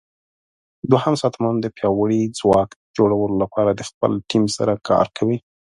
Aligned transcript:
دوهم 0.91 1.13
ساتنمن 1.21 1.55
د 1.61 1.67
پیاوړي 1.77 2.21
ځواک 2.39 2.69
جوړولو 2.97 3.35
لپاره 3.43 3.71
د 3.73 3.81
خپل 3.89 4.11
ټیم 4.29 4.43
سره 4.57 4.73
کار 4.89 5.05
کوي. 5.17 5.37